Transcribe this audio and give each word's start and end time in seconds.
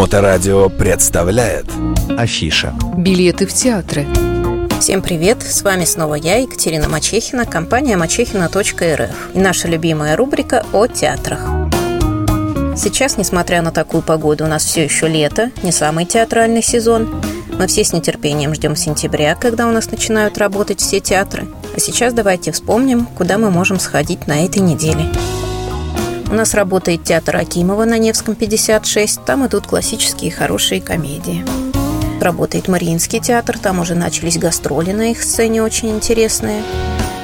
Моторадио 0.00 0.70
представляет 0.70 1.66
Афиша 2.16 2.72
Билеты 2.96 3.46
в 3.46 3.52
театры 3.52 4.06
Всем 4.80 5.02
привет! 5.02 5.42
С 5.42 5.60
вами 5.60 5.84
снова 5.84 6.14
я, 6.14 6.36
Екатерина 6.36 6.88
Мачехина, 6.88 7.44
компания 7.44 7.98
мачехина.рф 7.98 9.34
и 9.34 9.38
наша 9.38 9.68
любимая 9.68 10.16
рубрика 10.16 10.64
о 10.72 10.86
театрах. 10.86 11.40
Сейчас, 12.78 13.18
несмотря 13.18 13.60
на 13.60 13.72
такую 13.72 14.02
погоду, 14.02 14.44
у 14.44 14.48
нас 14.48 14.64
все 14.64 14.84
еще 14.84 15.06
лето, 15.06 15.50
не 15.62 15.70
самый 15.70 16.06
театральный 16.06 16.62
сезон. 16.62 17.22
Мы 17.58 17.66
все 17.66 17.84
с 17.84 17.92
нетерпением 17.92 18.54
ждем 18.54 18.76
сентября, 18.76 19.34
когда 19.34 19.68
у 19.68 19.70
нас 19.70 19.90
начинают 19.90 20.38
работать 20.38 20.80
все 20.80 21.00
театры. 21.00 21.46
А 21.76 21.78
сейчас 21.78 22.14
давайте 22.14 22.52
вспомним, 22.52 23.04
куда 23.04 23.36
мы 23.36 23.50
можем 23.50 23.78
сходить 23.78 24.26
на 24.26 24.46
этой 24.46 24.60
неделе. 24.60 25.04
У 26.30 26.34
нас 26.34 26.54
работает 26.54 27.02
театр 27.02 27.36
Акимова 27.36 27.84
на 27.84 27.98
Невском 27.98 28.36
56. 28.36 29.24
Там 29.24 29.48
идут 29.48 29.66
классические 29.66 30.30
хорошие 30.30 30.80
комедии. 30.80 31.44
Работает 32.20 32.68
Мариинский 32.68 33.18
театр, 33.18 33.58
там 33.58 33.80
уже 33.80 33.96
начались 33.96 34.38
гастроли 34.38 34.92
на 34.92 35.10
их 35.10 35.24
сцене 35.24 35.60
очень 35.60 35.90
интересные. 35.90 36.62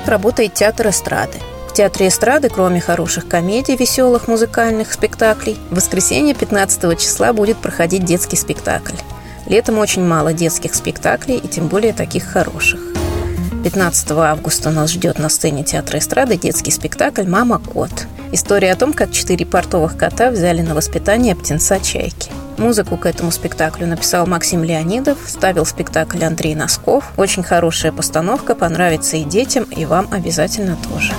Работает 0.07 0.55
театр 0.55 0.89
эстрады. 0.89 1.39
В 1.69 1.73
театре 1.73 2.09
эстрады, 2.09 2.49
кроме 2.49 2.81
хороших 2.81 3.29
комедий, 3.29 3.77
веселых 3.77 4.27
музыкальных 4.27 4.93
спектаклей, 4.93 5.57
в 5.71 5.77
воскресенье 5.77 6.35
15 6.35 6.99
числа 6.99 7.33
будет 7.33 7.59
проходить 7.59 8.05
детский 8.05 8.37
спектакль. 8.37 8.97
Летом 9.47 9.79
очень 9.79 10.05
мало 10.05 10.33
детских 10.33 10.75
спектаклей, 10.75 11.37
и 11.37 11.47
тем 11.47 11.69
более 11.69 11.93
таких 11.93 12.25
хороших. 12.25 12.81
15 13.63 14.11
августа 14.11 14.71
нас 14.71 14.91
ждет 14.91 15.21
на 15.21 15.29
сцене 15.29 15.63
театра 15.63 16.01
эстрады 16.01 16.37
детский 16.37 16.73
спектакль 16.73 17.29
«Мама 17.29 17.61
кот». 17.61 18.09
История 18.33 18.73
о 18.73 18.77
том, 18.77 18.93
как 18.93 19.13
четыре 19.13 19.47
портовых 19.47 19.97
кота 19.97 20.31
взяли 20.31 20.61
на 20.61 20.75
воспитание 20.75 21.37
птенца 21.37 21.79
чайки. 21.79 22.31
Музыку 22.59 22.97
к 22.97 23.07
этому 23.07 23.31
спектаклю 23.31 23.87
написал 23.87 24.27
Максим 24.27 24.65
Леонидов, 24.65 25.19
ставил 25.27 25.67
спектакль 25.67 26.25
Андрей 26.25 26.55
Носков. 26.55 27.13
Очень 27.17 27.43
хорошая 27.43 27.93
постановка, 27.93 28.55
понравится 28.55 29.17
и 29.17 29.25
детям, 29.25 29.65
и 29.65 29.85
вам 29.85 30.09
обязательно 30.11 30.77
тоже. 30.91 31.13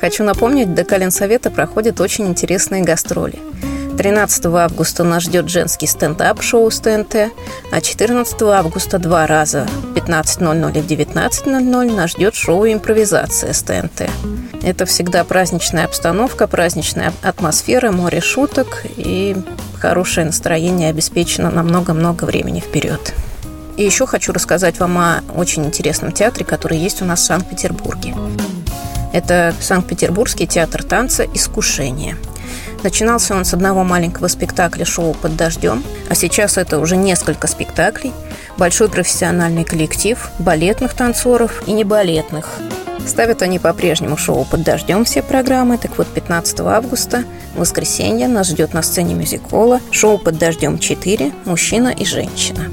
Хочу 0.00 0.24
напомнить, 0.24 0.74
до 0.74 0.84
Калинсовета 0.84 1.50
проходят 1.50 2.00
очень 2.00 2.26
интересные 2.26 2.82
гастроли. 2.82 3.38
13 3.96 4.44
августа 4.46 5.04
нас 5.04 5.22
ждет 5.22 5.48
женский 5.48 5.86
стендап-шоу 5.86 6.70
с 6.70 6.80
ТНТ, 6.80 7.32
а 7.72 7.80
14 7.80 8.42
августа 8.42 8.98
два 8.98 9.26
раза 9.26 9.66
в 9.82 9.94
15.00 9.94 10.78
и 10.78 10.82
в 10.82 10.86
19.00 10.86 11.96
нас 11.96 12.10
ждет 12.10 12.34
шоу 12.34 12.66
«Импровизация» 12.66 13.52
с 13.52 13.62
ТНТ. 13.62 14.10
Это 14.62 14.84
всегда 14.84 15.24
праздничная 15.24 15.86
обстановка, 15.86 16.46
праздничная 16.46 17.12
атмосфера, 17.22 17.90
море 17.90 18.20
шуток 18.20 18.84
и 18.96 19.34
хорошее 19.78 20.26
настроение 20.26 20.90
обеспечено 20.90 21.50
на 21.50 21.62
много-много 21.62 22.24
времени 22.24 22.60
вперед. 22.60 23.14
И 23.76 23.84
еще 23.84 24.06
хочу 24.06 24.32
рассказать 24.32 24.78
вам 24.78 24.98
о 24.98 25.22
очень 25.34 25.64
интересном 25.64 26.12
театре, 26.12 26.44
который 26.44 26.78
есть 26.78 27.00
у 27.00 27.04
нас 27.04 27.20
в 27.20 27.24
Санкт-Петербурге. 27.24 28.14
Это 29.12 29.54
Санкт-Петербургский 29.60 30.46
театр 30.46 30.82
танца 30.82 31.24
«Искушение». 31.32 32.16
Начинался 32.86 33.34
он 33.34 33.44
с 33.44 33.52
одного 33.52 33.82
маленького 33.82 34.28
спектакля 34.28 34.84
шоу 34.84 35.12
«Под 35.12 35.34
дождем», 35.34 35.82
а 36.08 36.14
сейчас 36.14 36.56
это 36.56 36.78
уже 36.78 36.96
несколько 36.96 37.48
спектаклей, 37.48 38.12
большой 38.56 38.88
профессиональный 38.88 39.64
коллектив, 39.64 40.30
балетных 40.38 40.94
танцоров 40.94 41.64
и 41.66 41.72
небалетных. 41.72 42.48
Ставят 43.04 43.42
они 43.42 43.58
по-прежнему 43.58 44.16
шоу 44.16 44.44
«Под 44.44 44.62
дождем» 44.62 45.04
все 45.04 45.20
программы, 45.20 45.78
так 45.78 45.98
вот 45.98 46.06
15 46.06 46.60
августа, 46.60 47.24
в 47.56 47.58
воскресенье, 47.58 48.28
нас 48.28 48.50
ждет 48.50 48.72
на 48.72 48.82
сцене 48.82 49.14
мюзикола 49.14 49.80
шоу 49.90 50.16
«Под 50.16 50.38
дождем 50.38 50.78
4. 50.78 51.32
Мужчина 51.44 51.88
и 51.88 52.04
женщина». 52.04 52.70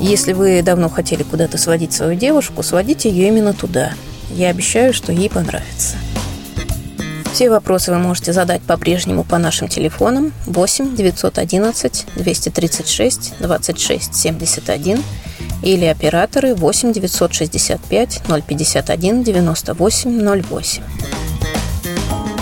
Если 0.00 0.32
вы 0.32 0.62
давно 0.62 0.88
хотели 0.88 1.22
куда-то 1.22 1.58
сводить 1.58 1.92
свою 1.92 2.16
девушку, 2.16 2.64
сводите 2.64 3.08
ее 3.08 3.28
именно 3.28 3.52
туда. 3.52 3.92
Я 4.30 4.50
обещаю, 4.50 4.92
что 4.92 5.12
ей 5.12 5.30
понравится. 5.30 5.94
Все 7.34 7.50
вопросы 7.50 7.90
вы 7.90 7.98
можете 7.98 8.32
задать 8.32 8.62
по-прежнему 8.62 9.24
по 9.24 9.38
нашим 9.38 9.66
телефонам 9.66 10.32
8 10.46 10.94
911 10.94 12.06
236 12.14 13.34
26 13.40 14.14
71 14.14 15.02
или 15.64 15.84
операторы 15.84 16.54
8 16.54 16.92
965 16.92 18.22
051 18.46 19.24
98 19.24 20.42
08. 20.44 20.82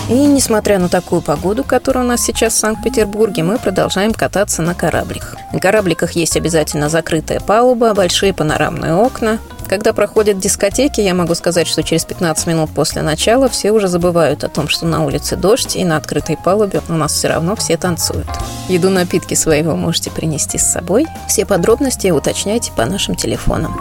И 0.09 0.13
несмотря 0.13 0.77
на 0.77 0.89
такую 0.89 1.23
погоду, 1.23 1.63
которая 1.63 2.03
у 2.03 2.07
нас 2.07 2.23
сейчас 2.23 2.53
в 2.53 2.57
Санкт-Петербурге, 2.57 3.41
мы 3.41 3.57
продолжаем 3.57 4.13
кататься 4.13 4.61
на 4.61 4.75
корабликах. 4.75 5.37
На 5.53 5.59
корабликах 5.59 6.11
есть 6.11 6.37
обязательно 6.37 6.89
закрытая 6.89 7.39
палуба, 7.39 7.95
большие 7.95 8.31
панорамные 8.31 8.93
окна, 8.93 9.39
когда 9.73 9.91
проходят 9.91 10.37
дискотеки, 10.37 11.01
я 11.01 11.15
могу 11.15 11.33
сказать, 11.33 11.65
что 11.65 11.81
через 11.81 12.05
15 12.05 12.45
минут 12.45 12.69
после 12.69 13.01
начала 13.01 13.49
все 13.49 13.71
уже 13.71 13.87
забывают 13.87 14.43
о 14.43 14.47
том, 14.47 14.67
что 14.67 14.85
на 14.85 15.03
улице 15.03 15.35
дождь, 15.35 15.75
и 15.75 15.83
на 15.83 15.97
открытой 15.97 16.37
палубе 16.37 16.81
у 16.89 16.93
нас 16.93 17.13
все 17.13 17.29
равно 17.29 17.55
все 17.55 17.75
танцуют. 17.75 18.27
Еду, 18.69 18.91
напитки 18.91 19.33
свои 19.33 19.63
вы 19.63 19.75
можете 19.75 20.11
принести 20.11 20.59
с 20.59 20.71
собой. 20.71 21.07
Все 21.27 21.47
подробности 21.47 22.09
уточняйте 22.09 22.71
по 22.71 22.85
нашим 22.85 23.15
телефонам. 23.15 23.75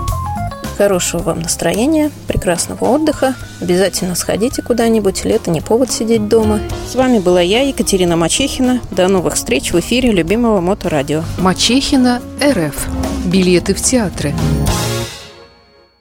Хорошего 0.78 1.20
вам 1.20 1.42
настроения, 1.42 2.10
прекрасного 2.26 2.86
отдыха. 2.86 3.34
Обязательно 3.60 4.14
сходите 4.14 4.62
куда-нибудь, 4.62 5.26
лето 5.26 5.50
не 5.50 5.60
повод 5.60 5.92
сидеть 5.92 6.26
дома. 6.26 6.60
С 6.90 6.94
вами 6.94 7.18
была 7.18 7.42
я, 7.42 7.60
Екатерина 7.68 8.16
Мачехина. 8.16 8.80
До 8.90 9.08
новых 9.08 9.34
встреч 9.34 9.74
в 9.74 9.78
эфире 9.80 10.10
любимого 10.10 10.62
Моторадио. 10.62 11.22
Мачехина 11.36 12.22
РФ. 12.42 12.86
Билеты 13.26 13.74
в 13.74 13.82
театры. 13.82 14.32